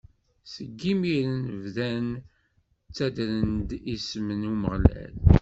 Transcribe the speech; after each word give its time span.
Seg 0.53 0.79
imiren, 0.91 1.39
bdan 1.63 2.07
ttaddren-d 2.87 3.69
isem 3.93 4.27
n 4.39 4.41
Umeɣlal. 4.53 5.15